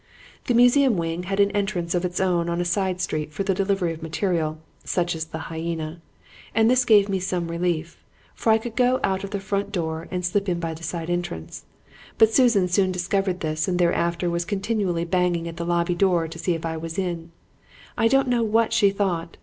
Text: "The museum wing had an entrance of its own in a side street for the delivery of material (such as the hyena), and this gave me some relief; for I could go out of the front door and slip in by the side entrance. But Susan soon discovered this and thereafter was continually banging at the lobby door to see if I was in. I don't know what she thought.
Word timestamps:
"The 0.47 0.55
museum 0.55 0.97
wing 0.97 1.21
had 1.29 1.39
an 1.39 1.51
entrance 1.51 1.93
of 1.93 2.03
its 2.03 2.19
own 2.19 2.49
in 2.49 2.59
a 2.59 2.65
side 2.65 2.99
street 3.01 3.31
for 3.31 3.43
the 3.43 3.53
delivery 3.53 3.93
of 3.93 4.01
material 4.01 4.57
(such 4.83 5.13
as 5.13 5.25
the 5.25 5.37
hyena), 5.53 6.01
and 6.55 6.71
this 6.71 6.85
gave 6.85 7.07
me 7.07 7.19
some 7.19 7.49
relief; 7.51 8.03
for 8.33 8.51
I 8.51 8.57
could 8.57 8.75
go 8.75 8.99
out 9.03 9.23
of 9.23 9.29
the 9.29 9.39
front 9.39 9.71
door 9.71 10.07
and 10.09 10.25
slip 10.25 10.49
in 10.49 10.59
by 10.59 10.73
the 10.73 10.81
side 10.81 11.11
entrance. 11.11 11.65
But 12.17 12.33
Susan 12.33 12.67
soon 12.67 12.91
discovered 12.91 13.41
this 13.41 13.67
and 13.67 13.77
thereafter 13.77 14.27
was 14.27 14.43
continually 14.43 15.05
banging 15.05 15.47
at 15.47 15.57
the 15.57 15.65
lobby 15.67 15.93
door 15.93 16.27
to 16.29 16.39
see 16.39 16.55
if 16.55 16.65
I 16.65 16.77
was 16.77 16.97
in. 16.97 17.29
I 17.95 18.07
don't 18.07 18.27
know 18.27 18.41
what 18.41 18.73
she 18.73 18.89
thought. 18.89 19.37